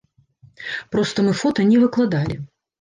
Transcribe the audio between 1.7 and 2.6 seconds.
не выкладалі.